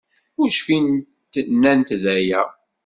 [0.41, 2.41] Ur cfint nnant-d aya.